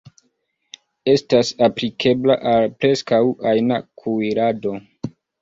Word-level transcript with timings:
Estas 1.11 1.51
aplikebla 1.67 2.39
al 2.53 2.73
preskaŭ 2.81 3.21
ajna 3.53 3.79
kuirado. 4.03 4.77